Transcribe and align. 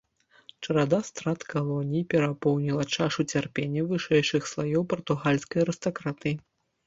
Чарада 0.67 0.99
страт 1.09 1.43
калоній 1.49 2.05
перапоўніла 2.13 2.83
чашу 2.97 3.25
цярпення 3.35 3.81
вышэйшых 3.91 4.49
слаёў 4.53 4.83
партугальскай 4.95 5.59
арыстакратыі. 5.65 6.35